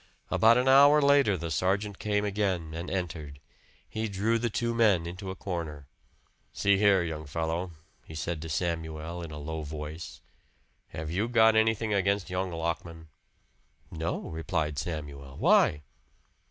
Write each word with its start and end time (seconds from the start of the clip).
About 0.31 0.57
an 0.57 0.67
hour 0.67 0.99
later 0.99 1.37
the 1.37 1.51
sergeant 1.51 1.99
came 1.99 2.25
again 2.25 2.73
and 2.73 2.89
entered. 2.89 3.39
He 3.87 4.09
drew 4.09 4.39
the 4.39 4.49
two 4.49 4.73
men 4.73 5.05
into 5.05 5.29
a 5.29 5.35
corner. 5.35 5.85
"See 6.51 6.79
here, 6.79 7.03
young 7.03 7.27
fellow," 7.27 7.73
he 8.03 8.15
said 8.15 8.41
to 8.41 8.49
Samuel 8.49 9.21
in 9.21 9.29
a 9.29 9.37
low 9.37 9.61
voice. 9.61 10.21
"Have 10.87 11.11
you 11.11 11.27
got 11.27 11.55
anything 11.55 11.93
against 11.93 12.31
young 12.31 12.51
Lockman?" 12.51 13.09
"No," 13.91 14.21
replied 14.21 14.79
Samuel. 14.79 15.37
"Why?" 15.37 15.83